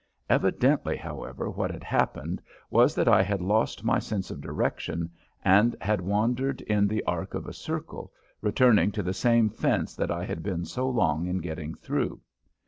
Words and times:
Evidently, 0.31 0.97
however, 0.97 1.47
what 1.51 1.69
had 1.69 1.83
happened 1.83 2.41
was 2.71 2.95
that 2.95 3.07
I 3.07 3.21
had 3.21 3.39
lost 3.39 3.83
my 3.83 3.99
sense 3.99 4.31
of 4.31 4.41
direction 4.41 5.11
and 5.45 5.75
had 5.79 6.01
wandered 6.01 6.59
in 6.61 6.87
the 6.87 7.03
arc 7.03 7.35
of 7.35 7.45
a 7.45 7.53
circle, 7.53 8.11
returning 8.41 8.91
to 8.93 9.03
the 9.03 9.13
same 9.13 9.47
fence 9.47 9.93
that 9.93 10.09
I 10.09 10.25
had 10.25 10.41
been 10.41 10.65
so 10.65 10.89
long 10.89 11.27
in 11.27 11.37
getting 11.37 11.75
through. 11.75 12.19